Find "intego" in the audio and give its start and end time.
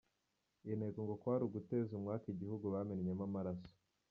0.71-0.99